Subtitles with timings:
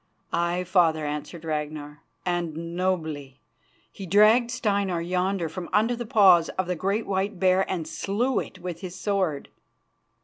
[0.33, 3.39] "Aye, father," answered Ragnar, "and nobly.
[3.91, 8.39] He dragged Steinar yonder from under the paws of the great white bear and slew
[8.39, 9.49] it with his sword."